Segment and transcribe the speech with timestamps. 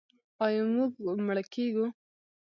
[0.45, 0.91] آیا موږ
[1.27, 1.85] مړه کیږو؟